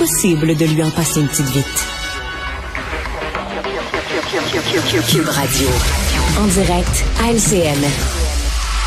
Impossible 0.00 0.56
de 0.56 0.64
lui 0.64 0.82
en 0.82 0.90
passer 0.90 1.20
une 1.20 1.28
petite 1.28 1.48
vite. 1.48 1.86
Cube 5.10 5.28
Radio. 5.28 5.68
En 6.38 6.46
direct 6.46 7.04
à 7.22 7.30
LCN. 7.30 7.84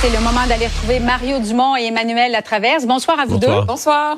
C'est 0.02 0.10
le 0.10 0.20
moment 0.24 0.48
d'aller 0.50 0.66
retrouver 0.66 1.00
Mario 1.00 1.38
Dumont 1.38 1.76
et 1.76 1.84
Emmanuel 1.86 2.32
Latraverse. 2.32 2.88
Bonsoir 2.88 3.20
à 3.20 3.26
vous 3.28 3.38
Bonsoir. 3.38 3.62
deux. 3.62 3.68
Bonsoir. 3.68 4.18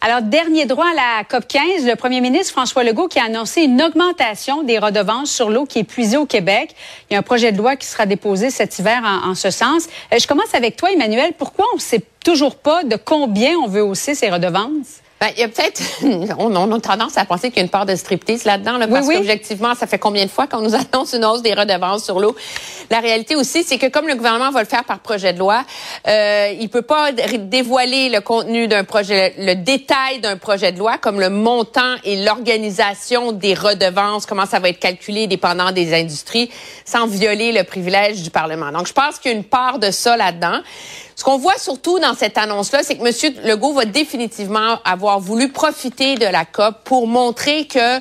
Alors, 0.00 0.20
dernier 0.20 0.66
droit 0.66 0.86
à 0.90 0.94
la 0.94 1.24
COP 1.30 1.46
15, 1.46 1.86
le 1.86 1.94
premier 1.94 2.20
ministre 2.20 2.50
François 2.50 2.82
Legault 2.82 3.06
qui 3.06 3.20
a 3.20 3.26
annoncé 3.26 3.62
une 3.62 3.80
augmentation 3.80 4.64
des 4.64 4.80
redevances 4.80 5.30
sur 5.30 5.48
l'eau 5.48 5.64
qui 5.64 5.78
est 5.78 5.84
puisée 5.84 6.16
au 6.16 6.26
Québec. 6.26 6.74
Il 7.08 7.12
y 7.14 7.16
a 7.16 7.20
un 7.20 7.22
projet 7.22 7.52
de 7.52 7.58
loi 7.58 7.76
qui 7.76 7.86
sera 7.86 8.04
déposé 8.04 8.50
cet 8.50 8.80
hiver 8.80 9.00
en, 9.04 9.30
en 9.30 9.34
ce 9.36 9.50
sens. 9.50 9.86
Euh, 10.12 10.18
je 10.18 10.26
commence 10.26 10.52
avec 10.56 10.74
toi, 10.74 10.90
Emmanuel. 10.90 11.34
Pourquoi 11.38 11.66
on 11.72 11.76
ne 11.76 11.80
sait 11.80 12.02
toujours 12.24 12.56
pas 12.56 12.82
de 12.82 12.96
combien 12.96 13.52
on 13.58 13.68
veut 13.68 13.84
hausser 13.84 14.16
ces 14.16 14.28
redevances? 14.28 15.02
Ben, 15.18 15.28
il 15.34 15.40
y 15.40 15.44
a 15.44 15.48
peut-être, 15.48 15.80
on, 16.38 16.54
on, 16.54 16.72
a 16.72 16.80
tendance 16.80 17.16
à 17.16 17.24
penser 17.24 17.48
qu'il 17.48 17.56
y 17.56 17.60
a 17.60 17.62
une 17.62 17.70
part 17.70 17.86
de 17.86 17.96
striptease 17.96 18.44
là-dedans, 18.44 18.76
là, 18.76 18.86
parce 18.86 19.06
oui, 19.06 19.14
oui. 19.14 19.16
qu'objectivement, 19.16 19.74
ça 19.74 19.86
fait 19.86 19.98
combien 19.98 20.26
de 20.26 20.30
fois 20.30 20.46
qu'on 20.46 20.60
nous 20.60 20.74
annonce 20.92 21.14
une 21.14 21.24
hausse 21.24 21.40
des 21.40 21.54
redevances 21.54 22.04
sur 22.04 22.20
l'eau? 22.20 22.36
La 22.90 23.00
réalité 23.00 23.34
aussi, 23.34 23.64
c'est 23.64 23.78
que 23.78 23.86
comme 23.86 24.06
le 24.06 24.14
gouvernement 24.14 24.50
va 24.50 24.60
le 24.60 24.68
faire 24.68 24.84
par 24.84 24.98
projet 24.98 25.32
de 25.32 25.38
loi, 25.38 25.64
euh, 26.06 26.52
il 26.60 26.68
peut 26.68 26.82
pas 26.82 27.12
dévoiler 27.12 28.10
le 28.10 28.20
contenu 28.20 28.68
d'un 28.68 28.84
projet, 28.84 29.34
le 29.38 29.54
détail 29.54 30.20
d'un 30.20 30.36
projet 30.36 30.70
de 30.70 30.78
loi, 30.78 30.98
comme 30.98 31.18
le 31.18 31.30
montant 31.30 31.94
et 32.04 32.22
l'organisation 32.22 33.32
des 33.32 33.54
redevances, 33.54 34.26
comment 34.26 34.46
ça 34.46 34.58
va 34.58 34.68
être 34.68 34.78
calculé 34.78 35.26
dépendant 35.26 35.72
des 35.72 35.94
industries, 35.94 36.50
sans 36.84 37.06
violer 37.06 37.52
le 37.52 37.64
privilège 37.64 38.22
du 38.22 38.30
Parlement. 38.30 38.70
Donc, 38.70 38.86
je 38.86 38.92
pense 38.92 39.18
qu'il 39.18 39.32
y 39.32 39.34
a 39.34 39.36
une 39.36 39.44
part 39.44 39.78
de 39.78 39.90
ça 39.90 40.16
là-dedans. 40.16 40.60
Ce 41.16 41.24
qu'on 41.24 41.38
voit 41.38 41.56
surtout 41.56 41.98
dans 41.98 42.14
cette 42.14 42.36
annonce-là, 42.36 42.82
c'est 42.82 42.98
que 42.98 43.02
M. 43.02 43.34
Legault 43.42 43.72
va 43.72 43.86
définitivement 43.86 44.78
avoir 44.84 45.18
voulu 45.18 45.50
profiter 45.50 46.14
de 46.14 46.26
la 46.26 46.44
COP 46.44 46.84
pour 46.84 47.06
montrer 47.06 47.66
que 47.66 48.00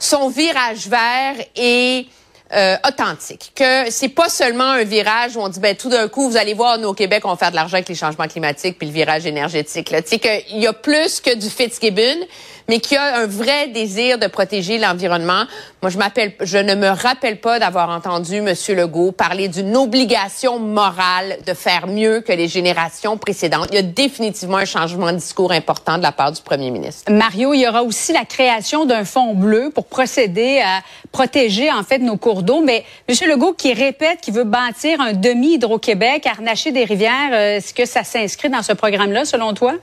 son 0.00 0.28
virage 0.28 0.88
vert 0.88 1.36
est 1.54 2.06
euh, 2.54 2.76
authentique, 2.86 3.50
que 3.56 3.90
c'est 3.90 4.08
pas 4.08 4.28
seulement 4.28 4.70
un 4.70 4.84
virage 4.84 5.36
où 5.36 5.40
on 5.40 5.48
dit 5.48 5.58
ben 5.58 5.74
tout 5.74 5.88
d'un 5.88 6.06
coup 6.06 6.30
vous 6.30 6.36
allez 6.36 6.54
voir 6.54 6.78
nous 6.78 6.86
au 6.86 6.94
Québec 6.94 7.22
on 7.24 7.30
va 7.30 7.36
faire 7.36 7.50
de 7.50 7.56
l'argent 7.56 7.74
avec 7.74 7.88
les 7.88 7.96
changements 7.96 8.28
climatiques 8.28 8.78
puis 8.78 8.86
le 8.86 8.92
virage 8.92 9.26
énergétique 9.26 9.90
là, 9.90 10.00
tu 10.00 10.20
qu'il 10.20 10.58
y 10.58 10.68
a 10.68 10.72
plus 10.72 11.20
que 11.20 11.34
du 11.34 11.50
Fitzgibbon, 11.50 12.24
mais 12.68 12.78
qu'il 12.78 12.94
y 12.94 12.98
a 12.98 13.18
un 13.18 13.26
vrai 13.26 13.66
désir 13.68 14.18
de 14.18 14.28
protéger 14.28 14.78
l'environnement. 14.78 15.44
Moi 15.82 15.90
je 15.90 15.98
m'appelle 15.98 16.34
je 16.40 16.58
ne 16.58 16.76
me 16.76 16.88
rappelle 16.88 17.40
pas 17.40 17.58
d'avoir 17.58 17.90
entendu 17.90 18.40
monsieur 18.40 18.76
Legault 18.76 19.10
parler 19.10 19.48
d'une 19.48 19.76
obligation 19.76 20.60
morale 20.60 21.38
de 21.44 21.52
faire 21.52 21.88
mieux 21.88 22.20
que 22.20 22.32
les 22.32 22.46
générations 22.46 23.18
précédentes. 23.18 23.66
Il 23.72 23.74
y 23.74 23.78
a 23.78 23.82
définitivement 23.82 24.58
un 24.58 24.64
changement 24.64 25.10
de 25.10 25.16
discours 25.16 25.50
important 25.50 25.98
de 25.98 26.02
la 26.02 26.12
part 26.12 26.30
du 26.30 26.42
premier 26.42 26.70
ministre. 26.70 27.10
Mario, 27.10 27.54
il 27.54 27.60
y 27.60 27.68
aura 27.68 27.82
aussi 27.82 28.12
la 28.12 28.24
création 28.24 28.84
d'un 28.84 29.04
fonds 29.04 29.34
bleu 29.34 29.70
pour 29.74 29.86
procéder 29.86 30.60
à 30.60 30.82
protéger 31.10 31.72
en 31.72 31.82
fait 31.82 31.98
nos 31.98 32.16
cours 32.16 32.35
Mais 32.62 32.84
M. 33.08 33.16
Legault 33.28 33.52
qui 33.52 33.72
répète 33.72 34.20
qu'il 34.20 34.34
veut 34.34 34.44
bâtir 34.44 35.00
un 35.00 35.12
demi-Hydro-Québec, 35.12 36.26
harnacher 36.26 36.72
des 36.72 36.84
rivières, 36.84 37.30
euh, 37.32 37.56
est-ce 37.56 37.74
que 37.74 37.84
ça 37.84 38.04
s'inscrit 38.04 38.48
dans 38.48 38.62
ce 38.62 38.72
programme-là, 38.72 39.24
selon 39.24 39.54
toi? 39.54 39.74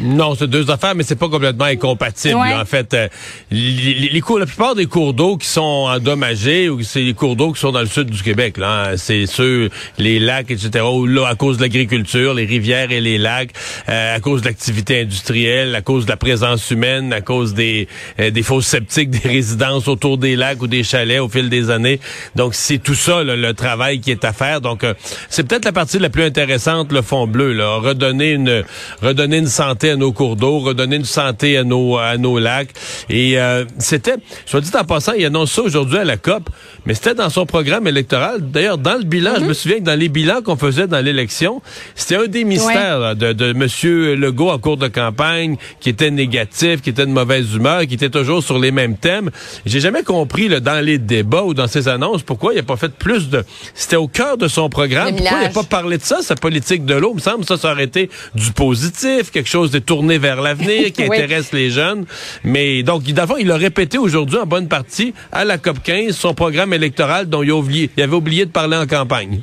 Non, 0.00 0.34
c'est 0.38 0.48
deux 0.48 0.70
affaires, 0.70 0.94
mais 0.94 1.02
c'est 1.02 1.16
pas 1.16 1.28
complètement 1.28 1.64
incompatible. 1.64 2.36
Ouais. 2.36 2.54
En 2.54 2.64
fait, 2.64 2.94
euh, 2.94 3.08
les, 3.50 4.20
cours, 4.20 4.38
la 4.38 4.46
plupart 4.46 4.74
des 4.74 4.86
cours 4.86 5.12
d'eau 5.12 5.36
qui 5.36 5.46
sont 5.46 5.88
endommagés 5.88 6.68
ou 6.68 6.82
c'est 6.82 7.02
les 7.02 7.14
cours 7.14 7.36
d'eau 7.36 7.52
qui 7.52 7.60
sont 7.60 7.72
dans 7.72 7.80
le 7.80 7.86
sud 7.86 8.10
du 8.10 8.22
Québec. 8.22 8.58
Là, 8.58 8.90
hein. 8.90 8.96
c'est 8.96 9.26
ceux, 9.26 9.70
les 9.98 10.18
lacs, 10.18 10.50
etc. 10.50 10.84
Où 10.84 11.06
là, 11.06 11.26
à 11.26 11.34
cause 11.34 11.56
de 11.56 11.62
l'agriculture, 11.62 12.34
les 12.34 12.44
rivières 12.44 12.92
et 12.92 13.00
les 13.00 13.18
lacs, 13.18 13.50
euh, 13.88 14.16
à 14.16 14.20
cause 14.20 14.42
de 14.42 14.46
l'activité 14.46 15.00
industrielle, 15.00 15.74
à 15.74 15.82
cause 15.82 16.04
de 16.04 16.10
la 16.10 16.16
présence 16.16 16.70
humaine, 16.70 17.12
à 17.12 17.20
cause 17.20 17.54
des 17.54 17.88
euh, 18.20 18.30
des 18.30 18.42
fosses 18.42 18.66
sceptiques 18.66 19.10
des 19.22 19.28
résidences 19.28 19.88
autour 19.88 20.18
des 20.18 20.36
lacs 20.36 20.62
ou 20.62 20.66
des 20.66 20.84
chalets 20.84 21.20
au 21.20 21.28
fil 21.28 21.48
des 21.48 21.70
années. 21.70 22.00
Donc 22.36 22.54
c'est 22.54 22.78
tout 22.78 22.94
ça 22.94 23.24
là, 23.24 23.36
le 23.36 23.54
travail 23.54 24.00
qui 24.00 24.10
est 24.10 24.24
à 24.24 24.32
faire. 24.32 24.60
Donc 24.60 24.84
euh, 24.84 24.94
c'est 25.28 25.46
peut-être 25.46 25.64
la 25.64 25.72
partie 25.72 25.98
la 25.98 26.10
plus 26.10 26.24
intéressante, 26.24 26.92
le 26.92 27.02
fond 27.02 27.26
bleu. 27.26 27.52
Là, 27.52 27.78
redonner 27.78 28.32
une 28.32 28.64
redonner 29.02 29.38
une 29.38 29.46
santé 29.46 29.87
à 29.90 29.96
nos 29.96 30.12
cours 30.12 30.36
d'eau, 30.36 30.58
redonner 30.58 30.96
une 30.96 31.04
santé 31.04 31.56
à 31.56 31.64
nos 31.64 31.96
à 31.96 32.16
nos 32.16 32.38
lacs. 32.38 32.70
Et 33.08 33.38
euh, 33.38 33.64
c'était, 33.78 34.16
soit 34.46 34.60
dit 34.60 34.70
en 34.78 34.84
passant, 34.84 35.12
il 35.12 35.24
annonce 35.24 35.52
ça 35.52 35.62
aujourd'hui 35.62 35.98
à 35.98 36.04
la 36.04 36.16
COP, 36.16 36.50
mais 36.86 36.94
c'était 36.94 37.14
dans 37.14 37.30
son 37.30 37.46
programme 37.46 37.86
électoral. 37.86 38.40
D'ailleurs, 38.50 38.78
dans 38.78 38.96
le 38.96 39.04
bilan, 39.04 39.34
je 39.38 39.44
me 39.44 39.54
souviens 39.54 39.78
que 39.78 39.84
dans 39.84 39.98
les 39.98 40.08
bilans 40.08 40.42
qu'on 40.42 40.56
faisait 40.56 40.86
dans 40.86 41.04
l'élection, 41.04 41.62
c'était 41.94 42.16
un 42.16 42.26
des 42.26 42.44
mystères 42.44 42.98
là, 42.98 43.14
de, 43.14 43.32
de 43.32 43.52
Monsieur 43.52 44.14
Legault 44.14 44.50
en 44.50 44.58
cours 44.58 44.76
de 44.76 44.88
campagne, 44.88 45.56
qui 45.80 45.88
était 45.88 46.10
négatif, 46.10 46.82
qui 46.82 46.90
était 46.90 47.06
de 47.06 47.10
mauvaise 47.10 47.54
humeur, 47.54 47.86
qui 47.86 47.94
était 47.94 48.10
toujours 48.10 48.42
sur 48.42 48.58
les 48.58 48.70
mêmes 48.70 48.96
thèmes. 48.96 49.30
J'ai 49.66 49.80
jamais 49.80 50.02
compris 50.02 50.48
là, 50.48 50.60
dans 50.60 50.84
les 50.84 50.98
débats 50.98 51.42
ou 51.42 51.54
dans 51.54 51.66
ses 51.66 51.88
annonces 51.88 52.22
pourquoi 52.22 52.52
il 52.54 52.58
a 52.58 52.62
pas 52.62 52.76
fait 52.76 52.92
plus 52.92 53.28
de. 53.28 53.44
C'était 53.74 53.96
au 53.96 54.08
cœur 54.08 54.36
de 54.36 54.48
son 54.48 54.68
programme. 54.68 55.14
Pourquoi 55.14 55.38
il 55.40 55.44
n'a 55.44 55.50
pas 55.50 55.62
parlé 55.62 55.98
de 55.98 56.02
ça, 56.02 56.22
sa 56.22 56.34
politique 56.34 56.84
de 56.84 56.94
l'eau? 56.94 57.10
Il 57.12 57.16
me 57.16 57.20
semble 57.20 57.40
que 57.40 57.46
ça, 57.46 57.56
ça 57.56 57.72
aurait 57.72 57.84
été 57.84 58.10
du 58.34 58.52
positif, 58.52 59.30
quelque 59.30 59.48
chose 59.48 59.67
de 59.70 59.78
tourné 59.78 60.18
vers 60.18 60.40
l'avenir, 60.40 60.92
qui 60.92 61.02
Oui. 61.08 61.16
intéresse 61.16 61.52
les 61.52 61.70
jeunes. 61.70 62.06
Mais 62.44 62.82
donc, 62.82 63.02
d'abord, 63.04 63.38
il 63.38 63.50
a 63.50 63.56
répété 63.56 63.98
aujourd'hui 63.98 64.38
en 64.38 64.46
bonne 64.46 64.68
partie 64.68 65.14
à 65.32 65.44
la 65.44 65.58
COP 65.58 65.82
15 65.82 66.16
son 66.16 66.34
programme 66.34 66.72
électoral 66.72 67.26
dont 67.26 67.42
il, 67.42 67.50
a 67.50 67.54
oublié, 67.56 67.90
il 67.96 68.02
avait 68.02 68.16
oublié 68.16 68.44
de 68.46 68.50
parler 68.50 68.76
en 68.76 68.86
campagne. 68.86 69.42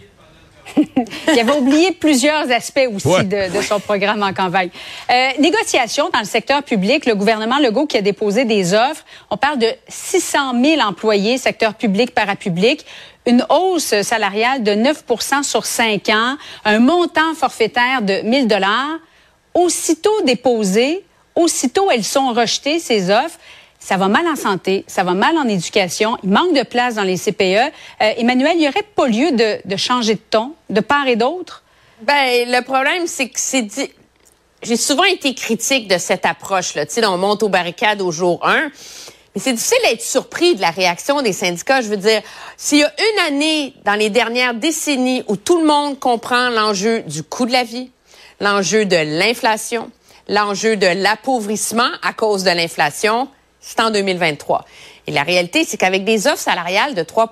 Il 1.32 1.40
avait 1.40 1.54
oublié 1.58 1.92
plusieurs 1.92 2.52
aspects 2.52 2.88
aussi 2.94 3.08
Ouais. 3.08 3.24
de, 3.24 3.56
de 3.56 3.62
son 3.62 3.80
programme 3.80 4.24
en 4.24 4.34
campagne. 4.34 4.70
Euh, 5.12 5.30
négociation 5.40 6.10
dans 6.12 6.20
le 6.20 6.26
secteur 6.26 6.64
public, 6.64 7.06
le 7.06 7.14
gouvernement 7.16 7.60
Legault 7.60 7.86
qui 7.86 7.98
a 7.98 8.02
déposé 8.02 8.46
des 8.46 8.74
offres. 8.74 9.06
On 9.30 9.38
parle 9.38 9.60
de 9.60 9.68
600 9.88 10.60
000 10.62 10.82
employés, 10.82 11.38
secteur 11.38 11.76
public, 11.76 12.14
parapublic. 12.14 12.84
Une 13.28 13.46
hausse 13.50 14.02
salariale 14.02 14.64
de 14.64 14.72
9 14.74 15.04
sur 15.44 15.66
5 15.66 16.10
ans, 16.10 16.36
un 16.66 16.80
montant 16.80 17.34
forfaitaire 17.36 18.02
de 18.02 18.22
1000 18.24 18.48
dollars. 18.48 18.98
Aussitôt 19.56 20.22
déposées, 20.24 21.04
aussitôt 21.34 21.90
elles 21.90 22.04
sont 22.04 22.34
rejetées, 22.34 22.80
ces 22.80 23.10
offres. 23.10 23.40
Ça 23.80 23.98
va 23.98 24.08
mal 24.08 24.28
en 24.28 24.36
santé, 24.36 24.84
ça 24.88 25.04
va 25.04 25.14
mal 25.14 25.38
en 25.38 25.48
éducation, 25.48 26.18
il 26.24 26.30
manque 26.30 26.54
de 26.54 26.64
place 26.64 26.96
dans 26.96 27.04
les 27.04 27.18
CPE. 27.18 27.42
Euh, 27.42 27.70
Emmanuel, 28.18 28.54
il 28.56 28.62
n'y 28.62 28.68
aurait 28.68 28.84
pas 28.84 29.08
lieu 29.08 29.32
de, 29.32 29.78
changer 29.78 30.16
de 30.16 30.22
ton, 30.30 30.54
de 30.70 30.82
part 30.82 31.08
et 31.08 31.16
d'autre? 31.16 31.64
Ben, 32.02 32.50
le 32.50 32.62
problème, 32.62 33.06
c'est 33.06 33.30
que 33.30 33.40
c'est. 33.40 33.68
J'ai 34.64 34.78
souvent 34.78 35.04
été 35.04 35.36
critique 35.36 35.88
de 35.88 35.98
cette 35.98 36.26
approche-là. 36.26 36.86
Tu 36.88 36.94
sais, 36.94 37.06
on 37.06 37.18
monte 37.18 37.44
aux 37.44 37.50
barricades 37.50 38.02
au 38.02 38.12
jour 38.12 38.40
1. 38.44 38.72
Mais 39.36 39.42
c'est 39.42 39.54
difficile 39.54 39.78
d'être 39.84 40.02
surpris 40.02 40.56
de 40.56 40.62
la 40.62 40.72
réaction 40.72 41.22
des 41.22 41.34
syndicats. 41.34 41.82
Je 41.82 41.90
veux 41.90 41.98
dire, 41.98 42.22
s'il 42.58 42.80
y 42.80 42.84
a 42.84 42.92
une 42.98 43.34
année 43.34 43.74
dans 43.84 43.94
les 43.94 44.10
dernières 44.10 44.54
décennies 44.54 45.24
où 45.28 45.36
tout 45.36 45.60
le 45.60 45.68
monde 45.68 46.00
comprend 46.00 46.50
l'enjeu 46.50 47.02
du 47.02 47.22
coût 47.22 47.46
de 47.46 47.52
la 47.52 47.64
vie, 47.64 47.92
l'enjeu 48.40 48.86
de 48.86 48.98
l'inflation, 49.20 49.90
l'enjeu 50.28 50.76
de 50.76 50.88
l'appauvrissement 50.88 51.90
à 52.02 52.14
cause 52.14 52.44
de 52.44 52.52
l'inflation, 52.52 53.28
c'est 53.60 53.80
en 53.80 53.92
2023. 53.92 54.66
Et 55.08 55.12
la 55.12 55.24
réalité, 55.24 55.66
c'est 55.66 55.78
qu'avec 55.78 56.04
des 56.04 56.28
offres 56.28 56.40
salariales 56.40 56.96
de 56.96 57.04
3 57.04 57.32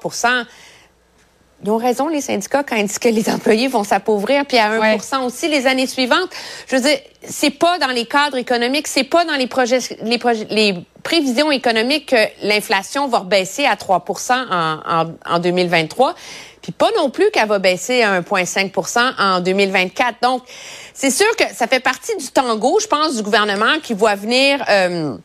ils 1.65 1.69
ont 1.71 1.77
raison, 1.77 2.09
les 2.09 2.19
syndicats, 2.19 2.63
quand 2.63 2.75
ils 2.75 2.87
disent 2.87 2.99
que 2.99 3.07
les 3.07 3.29
employés 3.29 3.69
vont 3.69 3.85
s'appauvrir, 3.85 4.45
puis 4.45 4.57
à 4.57 4.71
1 4.71 4.79
Ouais. 4.79 4.97
aussi 5.25 5.47
les 5.47 5.65
années 5.65 5.87
suivantes. 5.87 6.29
Je 6.67 6.75
veux 6.75 6.81
dire, 6.81 6.97
c'est 7.23 7.51
pas 7.51 7.79
dans 7.79 7.87
les 7.87 8.05
cadres 8.05 8.37
économiques, 8.37 8.87
c'est 8.87 9.05
pas 9.05 9.23
dans 9.23 9.35
les 9.35 9.47
projets, 9.47 9.79
les, 10.01 10.17
projets, 10.17 10.45
les 10.49 10.75
prévisions 11.03 11.51
économiques 11.51 12.07
que 12.09 12.45
l'inflation 12.47 13.07
va 13.07 13.21
baisser 13.21 13.65
à 13.65 13.77
3 13.77 14.03
en, 14.29 14.79
en, 14.85 15.05
en 15.25 15.39
2023. 15.39 16.15
Puis 16.63 16.71
pas 16.71 16.89
non 16.95 17.09
plus 17.09 17.29
qu'elle 17.29 17.47
va 17.47 17.59
baisser 17.59 18.01
à 18.01 18.21
1,5% 18.21 19.13
en 19.19 19.41
2024. 19.41 20.21
Donc, 20.21 20.43
c'est 20.93 21.11
sûr 21.11 21.29
que 21.35 21.43
ça 21.53 21.67
fait 21.67 21.81
partie 21.81 22.15
du 22.15 22.29
tango, 22.29 22.79
je 22.79 22.87
pense, 22.87 23.17
du 23.17 23.21
gouvernement 23.21 23.79
qui 23.83 23.93
voit 23.93 24.15
venir 24.15 24.63
euh, 24.69 25.15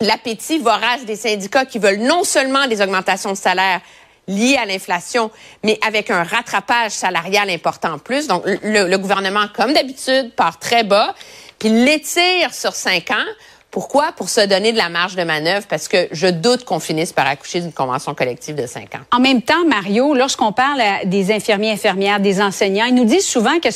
l'appétit 0.00 0.58
vorace 0.58 1.04
des 1.04 1.16
syndicats 1.16 1.66
qui 1.66 1.80
veulent 1.80 1.98
non 1.98 2.22
seulement 2.22 2.68
des 2.68 2.80
augmentations 2.80 3.32
de 3.32 3.36
salaire 3.36 3.80
liées 4.28 4.56
à 4.56 4.64
l'inflation, 4.64 5.30
mais 5.64 5.78
avec 5.86 6.10
un 6.10 6.22
rattrapage 6.22 6.92
salarial 6.92 7.50
important 7.50 7.94
en 7.94 7.98
plus. 7.98 8.28
Donc, 8.28 8.44
le, 8.46 8.88
le 8.88 8.98
gouvernement, 8.98 9.46
comme 9.54 9.72
d'habitude, 9.72 10.32
part 10.36 10.60
très 10.60 10.84
bas, 10.84 11.16
puis 11.58 11.68
l'étire 11.68 12.54
sur 12.54 12.74
cinq 12.74 13.10
ans 13.10 13.26
Pourquoi? 13.76 14.12
Pour 14.16 14.30
se 14.30 14.40
donner 14.40 14.72
de 14.72 14.78
la 14.78 14.88
marge 14.88 15.16
de 15.16 15.22
manœuvre, 15.22 15.66
parce 15.66 15.86
que 15.86 16.08
je 16.10 16.28
doute 16.28 16.64
qu'on 16.64 16.80
finisse 16.80 17.12
par 17.12 17.26
accoucher 17.26 17.60
d'une 17.60 17.74
convention 17.74 18.14
collective 18.14 18.54
de 18.54 18.66
cinq 18.66 18.94
ans. 18.94 19.02
En 19.12 19.20
même 19.20 19.42
temps, 19.42 19.66
Mario, 19.66 20.14
lorsqu'on 20.14 20.50
parle 20.50 20.80
des 21.04 21.30
infirmiers, 21.30 21.72
infirmières, 21.72 22.18
des 22.18 22.40
enseignants, 22.40 22.86
ils 22.86 22.94
nous 22.94 23.04
disent 23.04 23.28
souvent 23.28 23.60
que 23.60 23.68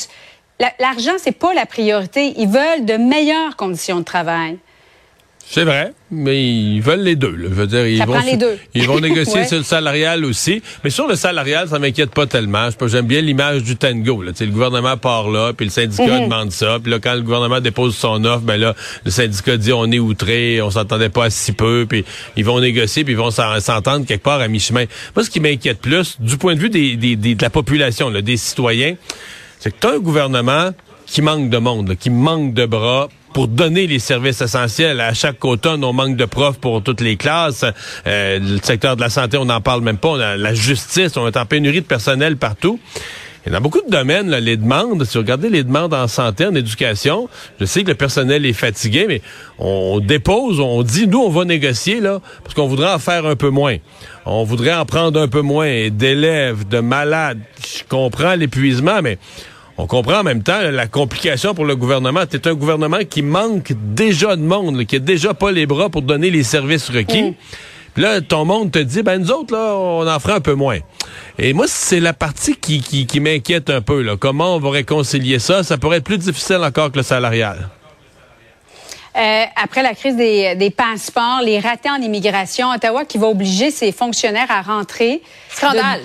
l'argent, 0.79 1.13
c'est 1.19 1.39
pas 1.39 1.53
la 1.53 1.67
priorité. 1.67 2.33
Ils 2.39 2.49
veulent 2.49 2.87
de 2.87 2.95
meilleures 2.95 3.57
conditions 3.57 3.99
de 3.99 4.05
travail. 4.05 4.57
C'est 5.53 5.65
vrai, 5.65 5.95
mais 6.13 6.41
ils 6.41 6.81
veulent 6.81 7.03
les 7.03 7.17
deux. 7.17 7.37
Je 7.37 7.49
veux 7.49 7.67
dire, 7.67 7.85
ils 7.85 8.01
vont, 8.05 8.21
les 8.21 8.37
deux. 8.37 8.57
ils 8.73 8.87
vont 8.87 9.01
négocier 9.01 9.45
sur 9.49 9.59
le 9.59 9.65
salarial 9.65 10.25
aussi. 10.25 10.63
Mais 10.85 10.91
sur 10.91 11.09
le 11.09 11.17
salarial, 11.17 11.67
ça 11.67 11.81
m'inquiète 11.81 12.13
pas 12.13 12.29
tellement. 12.29 12.69
J'aime 12.87 13.07
bien 13.07 13.21
l'image 13.21 13.65
du 13.65 13.75
tango. 13.75 14.23
Là. 14.23 14.31
le 14.39 14.47
gouvernement 14.47 14.97
part 14.97 15.29
là, 15.29 15.53
puis 15.53 15.67
le 15.67 15.73
syndicat 15.73 16.21
mhm. 16.21 16.29
demande 16.29 16.53
ça. 16.53 16.79
Puis 16.81 16.93
là, 16.93 17.01
quand 17.01 17.15
le 17.15 17.23
gouvernement 17.23 17.61
dépose 17.61 17.97
son 17.97 18.25
offre, 18.27 18.43
ben 18.43 18.59
là, 18.59 18.77
le 19.05 19.11
syndicat 19.11 19.57
dit 19.57 19.73
on 19.73 19.91
est 19.91 19.99
outré, 19.99 20.63
on 20.63 20.71
s'entendait 20.71 21.09
pas 21.09 21.25
à 21.25 21.31
si 21.31 21.51
peu, 21.51 21.85
puis 21.89 22.05
ils 22.37 22.45
vont 22.45 22.61
négocier, 22.61 23.03
puis 23.03 23.15
ils 23.15 23.19
vont 23.19 23.33
s'entendre 23.33 24.07
quelque 24.07 24.23
part 24.23 24.41
à 24.41 24.47
mi-chemin. 24.47 24.85
Moi, 25.17 25.25
ce 25.25 25.31
qui 25.31 25.41
m'inquiète 25.41 25.81
plus, 25.81 26.21
du 26.21 26.37
point 26.37 26.55
de 26.55 26.61
vue 26.61 26.71
des, 26.71 26.95
des, 26.95 27.17
de 27.17 27.43
la 27.43 27.51
population, 27.51 28.09
là, 28.09 28.23
des 28.23 28.37
citoyens, 28.37 28.95
c'est 29.59 29.73
que 29.73 29.81
tu 29.81 29.93
un 29.93 29.99
gouvernement 29.99 30.71
qui 31.07 31.23
manque 31.23 31.51
de 31.51 31.59
monde, 31.59 31.97
qui 31.99 32.09
manque 32.09 32.55
de 32.55 32.67
bras 32.67 33.09
pour 33.33 33.49
donner 33.49 33.87
les 33.87 33.99
services 33.99 34.41
essentiels. 34.41 35.01
À 35.01 35.15
chaque 35.15 35.45
automne, 35.45 35.85
on 35.85 35.93
manque 35.93 36.17
de 36.17 36.25
profs 36.25 36.59
pour 36.59 36.83
toutes 36.83 37.01
les 37.01 37.17
classes. 37.17 37.65
Euh, 38.07 38.39
le 38.39 38.59
secteur 38.63 38.97
de 38.97 39.01
la 39.01 39.11
santé, 39.11 39.37
on 39.37 39.45
n'en 39.45 39.61
parle 39.61 39.83
même 39.83 39.99
pas. 39.99 40.37
La 40.37 40.55
justice, 40.55 41.17
on 41.17 41.27
est 41.27 41.37
en 41.37 41.47
pénurie 41.47 41.81
de 41.81 41.87
personnel 41.87 42.37
partout. 42.37 42.79
Y 43.47 43.55
a 43.55 43.61
beaucoup 43.61 43.81
de 43.81 43.91
domaines, 43.91 44.31
les 44.37 44.59
demandes. 44.59 45.03
Si 45.05 45.15
vous 45.15 45.23
regardez 45.23 45.49
les 45.49 45.65
demandes 45.65 45.95
en 45.95 46.07
santé, 46.09 46.47
en 46.47 46.55
éducation, 46.55 47.29
je 47.59 47.65
sais 47.65 47.83
que 47.83 47.89
le 47.89 47.95
personnel 47.95 48.45
est 48.45 48.53
fatigué, 48.53 49.07
mais 49.09 49.23
on 49.59 49.99
dépose, 49.99 50.61
on 50.61 50.83
dit, 50.83 51.07
nous, 51.07 51.21
on 51.21 51.31
va 51.31 51.47
négocier, 51.47 52.01
là, 52.01 52.21
parce 52.45 52.55
qu'on 52.55 52.67
voudrait 52.67 52.93
en 52.93 52.99
faire 52.99 53.25
un 53.25 53.37
peu 53.37 53.49
moins. 53.49 53.77
On 54.27 54.45
voudrait 54.45 54.75
en 54.75 54.85
prendre 54.85 55.19
un 55.19 55.27
peu 55.27 55.41
moins 55.41 55.89
d'élèves, 55.89 56.69
de 56.69 56.81
malades. 56.81 57.41
Je 57.67 57.83
comprends 57.89 58.35
l'épuisement, 58.35 59.01
mais 59.03 59.19
on 59.81 59.87
comprend 59.87 60.21
en 60.21 60.23
même 60.23 60.43
temps 60.43 60.61
la 60.61 60.87
complication 60.87 61.55
pour 61.55 61.65
le 61.65 61.75
gouvernement. 61.75 62.21
C'est 62.31 62.47
un 62.47 62.55
gouvernement 62.55 62.99
qui 63.09 63.23
manque 63.23 63.73
déjà 63.95 64.37
de 64.37 64.43
monde, 64.43 64.85
qui 64.85 64.97
a 64.97 64.99
déjà 64.99 65.33
pas 65.33 65.53
les 65.53 65.65
bras 65.65 65.89
pour 65.89 66.03
donner 66.03 66.31
les 66.31 66.43
services 66.43 66.91
requis. 66.91 67.23
Mm. 67.23 67.35
Puis 67.95 68.03
là, 68.03 68.21
ton 68.21 68.45
monde 68.45 68.71
te 68.71 68.79
dit, 68.79 69.03
ben 69.03 69.19
nous 69.19 69.31
autres, 69.33 69.55
là, 69.55 69.75
on 69.75 70.07
en 70.07 70.21
fera 70.21 70.35
un 70.35 70.41
peu 70.41 70.53
moins. 70.53 70.79
Et 71.39 71.55
moi, 71.55 71.65
c'est 71.67 71.99
la 71.99 72.13
partie 72.13 72.57
qui, 72.57 72.83
qui, 72.83 73.21
m'inquiète 73.21 73.71
un 73.71 73.81
peu. 73.81 74.03
Là. 74.03 74.17
Comment 74.19 74.57
on 74.57 74.59
va 74.59 74.71
réconcilier 74.71 75.39
ça? 75.39 75.63
Ça 75.63 75.79
pourrait 75.79 75.97
être 75.97 76.05
plus 76.05 76.19
difficile 76.19 76.59
encore 76.63 76.93
que 76.93 76.99
le 76.99 77.03
salarial. 77.03 77.71
Euh, 79.17 79.45
après 79.57 79.83
la 79.83 79.95
crise 79.95 80.15
des, 80.15 80.55
des, 80.57 80.71
passeports, 80.71 81.41
les 81.43 81.59
ratés 81.59 81.91
en 81.91 82.01
immigration, 82.01 82.71
Ottawa 82.71 83.07
qui 83.07 83.17
va 83.17 83.29
obliger 83.29 83.71
ses 83.71 83.93
fonctionnaires 83.93 84.51
à 84.51 84.61
rentrer. 84.61 85.23
Scandale! 85.49 86.03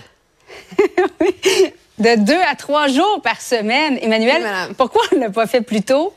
de 0.78 1.26
deux 2.00 2.42
à 2.50 2.56
trois 2.56 2.88
jours 2.88 3.22
par 3.24 3.42
semaine. 3.42 3.98
Emmanuel, 4.02 4.44
pourquoi 4.78 5.02
on 5.12 5.16
ne 5.16 5.22
l'a 5.22 5.30
pas 5.30 5.48
fait 5.48 5.62
plus 5.62 5.82
tôt? 5.82 6.14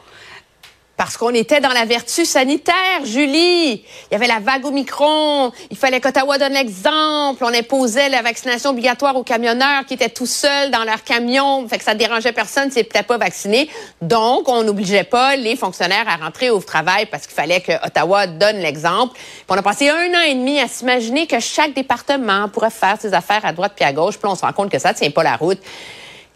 Parce 0.98 1.16
qu'on 1.16 1.30
était 1.30 1.60
dans 1.60 1.68
la 1.68 1.84
vertu 1.84 2.26
sanitaire, 2.26 3.04
Julie. 3.04 3.74
Il 3.74 4.12
y 4.12 4.14
avait 4.16 4.26
la 4.26 4.40
vague 4.40 4.66
au 4.66 4.72
micron. 4.72 5.52
Il 5.70 5.76
fallait 5.76 6.00
qu'Ottawa 6.00 6.38
donne 6.38 6.54
l'exemple. 6.54 7.44
On 7.44 7.54
imposait 7.54 8.08
la 8.08 8.20
vaccination 8.20 8.70
obligatoire 8.70 9.14
aux 9.14 9.22
camionneurs 9.22 9.86
qui 9.86 9.94
étaient 9.94 10.08
tout 10.08 10.26
seuls 10.26 10.72
dans 10.72 10.82
leur 10.82 11.04
camion. 11.04 11.68
Fait 11.68 11.78
que 11.78 11.84
ça 11.84 11.94
dérangeait 11.94 12.32
personne 12.32 12.72
s'ils 12.72 12.82
n'étaient 12.82 13.04
pas 13.04 13.16
vaccinés. 13.16 13.70
Donc, 14.02 14.48
on 14.48 14.64
n'obligeait 14.64 15.04
pas 15.04 15.36
les 15.36 15.54
fonctionnaires 15.54 16.08
à 16.08 16.16
rentrer 16.16 16.50
au 16.50 16.58
travail 16.58 17.06
parce 17.06 17.28
qu'il 17.28 17.36
fallait 17.36 17.60
que 17.60 17.86
Ottawa 17.86 18.26
donne 18.26 18.56
l'exemple. 18.56 19.16
On 19.48 19.54
a 19.54 19.62
passé 19.62 19.90
un 19.90 20.08
an 20.14 20.22
et 20.26 20.34
demi 20.34 20.58
à 20.58 20.66
s'imaginer 20.66 21.28
que 21.28 21.38
chaque 21.38 21.74
département 21.74 22.48
pourrait 22.48 22.70
faire 22.70 23.00
ses 23.00 23.14
affaires 23.14 23.44
à 23.44 23.52
droite 23.52 23.74
puis 23.76 23.84
à 23.84 23.92
gauche. 23.92 24.18
Puis 24.18 24.28
on 24.28 24.34
se 24.34 24.42
rend 24.42 24.52
compte 24.52 24.72
que 24.72 24.80
ça 24.80 24.92
tient 24.92 25.12
pas 25.12 25.22
la 25.22 25.36
route 25.36 25.60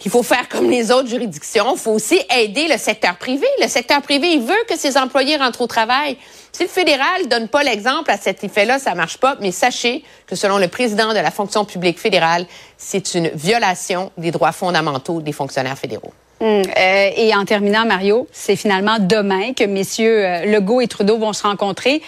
qu'il 0.03 0.11
faut 0.11 0.25
faire 0.25 0.49
comme 0.49 0.69
les 0.69 0.91
autres 0.91 1.09
juridictions. 1.09 1.75
Il 1.75 1.79
faut 1.79 1.93
aussi 1.93 2.21
aider 2.37 2.67
le 2.69 2.77
secteur 2.77 3.15
privé. 3.15 3.47
Le 3.61 3.69
secteur 3.69 4.03
privé, 4.03 4.37
veut 4.39 4.65
que 4.69 4.77
ses 4.77 4.99
employés 4.99 5.37
rentrent 5.37 5.61
au 5.61 5.69
travail. 5.69 6.17
Si 6.51 6.65
le 6.65 6.69
fédéral 6.69 7.29
donne 7.31 7.47
pas 7.47 7.63
l'exemple 7.63 8.11
à 8.11 8.17
cet 8.17 8.43
effet-là, 8.43 8.81
ça 8.81 8.97
marche 8.97 9.19
pas. 9.19 9.37
Mais 9.41 9.53
sachez 9.53 10.03
que 10.27 10.35
selon 10.35 10.59
le 10.59 10.67
président 10.67 11.11
de 11.11 11.19
la 11.21 11.31
fonction 11.31 11.65
publique 11.65 12.01
fédérale, 12.01 12.47
c'est 12.77 13.15
une 13.15 13.29
violation 13.29 14.11
des 14.19 14.33
droits 14.33 14.51
fondamentaux 14.51 15.21
des 15.21 15.31
fonctionnaires 15.31 15.79
fédéraux. 15.79 16.13
Hum, 16.41 16.63
euh, 16.63 17.11
et 17.17 17.33
en 17.37 17.45
terminant, 17.45 17.87
Mario, 17.87 18.27
c'est 18.33 18.57
finalement 18.57 18.97
demain 18.99 19.53
que 19.53 19.63
messieurs 19.63 20.27
euh, 20.27 20.45
Legault 20.47 20.81
et 20.81 20.89
Trudeau 20.89 21.17
vont 21.17 21.33
se 21.33 21.45
rencontrer. 21.45 22.03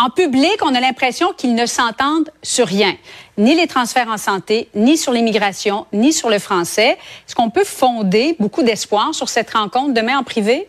En 0.00 0.10
public, 0.10 0.58
on 0.62 0.76
a 0.76 0.80
l'impression 0.80 1.32
qu'ils 1.36 1.56
ne 1.56 1.66
s'entendent 1.66 2.30
sur 2.40 2.68
rien, 2.68 2.94
ni 3.36 3.56
les 3.56 3.66
transferts 3.66 4.06
en 4.08 4.16
santé, 4.16 4.68
ni 4.76 4.96
sur 4.96 5.12
l'immigration, 5.12 5.86
ni 5.92 6.12
sur 6.12 6.30
le 6.30 6.38
français. 6.38 6.90
Est-ce 7.26 7.34
qu'on 7.34 7.50
peut 7.50 7.64
fonder 7.64 8.36
beaucoup 8.38 8.62
d'espoir 8.62 9.12
sur 9.12 9.28
cette 9.28 9.50
rencontre 9.50 9.94
demain 9.94 10.18
en 10.18 10.22
privé? 10.22 10.68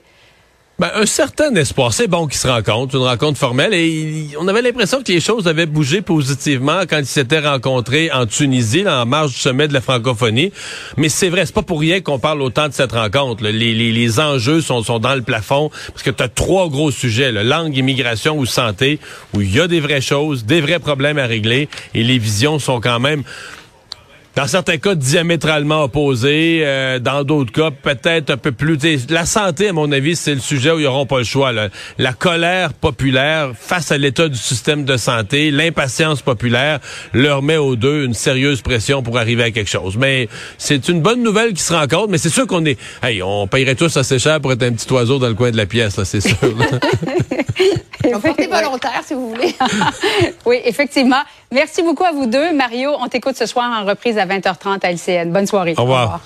Ben, 0.80 0.92
un 0.96 1.06
certain 1.06 1.54
espoir. 1.56 1.92
C'est 1.92 2.08
bon 2.08 2.26
qu'ils 2.26 2.40
se 2.40 2.48
rencontrent, 2.48 2.96
une 2.96 3.02
rencontre 3.02 3.38
formelle. 3.38 3.74
Et 3.74 4.30
on 4.40 4.48
avait 4.48 4.62
l'impression 4.62 5.04
que 5.04 5.12
les 5.12 5.20
choses 5.20 5.46
avaient 5.46 5.66
bougé 5.66 6.02
positivement 6.02 6.84
quand 6.90 7.00
ils 7.00 7.06
s'étaient 7.06 7.40
rencontrés 7.40 8.10
en 8.14 8.26
Tunisie, 8.26 8.88
en 8.88 9.06
marge 9.06 9.32
du 9.32 9.40
sommet 9.40 9.68
de 9.68 9.74
la 9.74 9.82
francophonie. 9.82 10.54
Mais 10.96 11.10
c'est 11.10 11.28
vrai, 11.28 11.46
c'est 11.46 11.54
pas 11.54 11.64
pour 11.64 11.82
rien 11.82 12.00
qu'on 12.00 12.18
parle 12.18 12.42
autant 12.42 12.70
de 12.70 12.74
cette 12.74 12.94
rencontre. 12.94 13.44
Les, 13.44 13.74
les, 13.74 14.20
enjeux 14.22 14.62
sont, 14.62 14.82
sont 14.82 15.00
dans 15.00 15.16
le 15.16 15.22
plafond 15.22 15.70
parce 15.90 16.02
que 16.02 16.12
tu 16.12 16.24
as 16.24 16.30
trois 16.30 16.70
gros 16.70 16.92
sujets, 16.92 17.34
là, 17.34 17.44
langue, 17.44 17.76
immigration 17.76 18.38
ou 18.38 18.46
santé, 18.46 19.02
où 19.34 19.42
il 19.42 19.54
y 19.54 19.60
a 19.60 19.68
des 19.68 19.82
vraies 19.82 20.00
choses, 20.00 20.46
des 20.46 20.62
vrais 20.62 20.80
problèmes 20.80 21.18
à 21.18 21.26
régler. 21.26 21.68
Et 21.94 22.06
les 22.06 22.20
visions 22.20 22.58
sont 22.58 22.80
quand 22.80 23.02
même 23.02 23.24
dans 24.40 24.48
certains 24.48 24.78
cas 24.78 24.96
diamétralement 24.96 25.84
opposés, 25.84 26.62
euh, 26.64 27.00
dans 27.00 27.26
d'autres 27.26 27.52
cas 27.52 27.72
peut-être 27.72 28.30
un 28.30 28.38
peu 28.38 28.54
plus. 28.54 28.78
La 29.10 29.26
santé, 29.26 29.68
à 29.68 29.74
mon 29.74 29.92
avis, 29.92 30.16
c'est 30.16 30.34
le 30.34 30.40
sujet 30.40 30.72
où 30.72 30.80
ils 30.80 30.86
n'auront 30.86 31.06
pas 31.06 31.18
le 31.18 31.26
choix. 31.26 31.52
La 31.98 32.14
colère 32.14 32.72
populaire 32.72 33.52
face 33.60 33.92
à 33.92 33.98
l'état 33.98 34.30
du 34.30 34.38
système 34.38 34.86
de 34.86 34.96
santé, 34.96 35.52
l'impatience 35.52 36.22
populaire 36.22 36.80
leur 37.12 37.42
met 37.42 37.58
aux 37.58 37.76
deux 37.76 38.06
une 38.06 38.14
sérieuse 38.14 38.62
pression 38.62 39.04
pour 39.04 39.18
arriver 39.18 39.44
à 39.44 39.52
quelque 39.52 39.70
chose. 39.70 39.98
Mais 39.98 40.30
c'est 40.58 40.88
une 40.88 41.02
bonne 41.02 41.22
nouvelle 41.22 41.52
qui 41.52 41.62
se 41.62 41.74
rencontre, 41.74 42.08
mais 42.08 42.18
c'est 42.18 42.30
sûr 42.30 42.48
qu'on 42.48 42.64
est. 42.64 42.80
Hey, 43.04 43.22
on 43.22 43.46
payerait 43.46 43.76
tous 43.76 43.98
assez 43.98 44.20
cher 44.20 44.40
pour 44.40 44.54
être 44.54 44.64
un 44.64 44.72
petit 44.72 44.90
oiseau 44.94 45.20
dans 45.20 45.28
le 45.28 45.34
coin 45.34 45.52
de 45.52 45.58
la 45.58 45.66
pièce, 45.66 46.02
c'est 46.06 46.22
sûr. 46.22 46.38
Portez 48.22 48.48
volontaire, 48.48 49.02
si 49.06 49.14
vous 49.14 49.32
voulez. 49.32 49.54
oui, 50.46 50.62
effectivement. 50.64 51.24
Merci 51.52 51.82
beaucoup 51.82 52.04
à 52.04 52.12
vous 52.12 52.28
deux. 52.28 52.54
Mario, 52.54 52.92
on 53.00 53.08
t'écoute 53.08 53.36
ce 53.36 53.46
soir 53.46 53.82
en 53.82 53.86
reprise 53.86 54.18
à 54.18 54.26
20h30 54.26 54.86
à 54.86 54.92
LCN. 54.92 55.32
Bonne 55.32 55.48
soirée. 55.48 55.74
Au 55.78 55.82
revoir. 55.82 56.22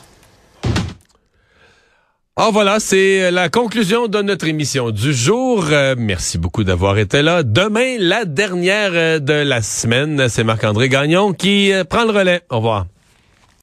Oh 2.35 2.49
voilà, 2.51 2.79
c'est 2.79 3.29
la 3.29 3.49
conclusion 3.49 4.07
de 4.07 4.23
notre 4.23 4.47
émission 4.47 4.89
du 4.89 5.13
jour. 5.13 5.65
Euh, 5.71 5.93
merci 5.95 6.39
beaucoup 6.39 6.63
d'avoir 6.63 6.97
été 6.97 7.21
là. 7.21 7.43
Demain, 7.43 7.97
la 7.99 8.25
dernière 8.25 8.89
euh, 8.93 9.19
de 9.19 9.33
la 9.33 9.61
semaine, 9.61 10.27
c'est 10.29 10.43
Marc-André 10.43 10.89
Gagnon 10.89 11.33
qui 11.33 11.71
euh, 11.71 11.83
prend 11.83 12.05
le 12.05 12.11
relais. 12.11 12.41
Au 12.49 12.57
revoir. 12.57 12.87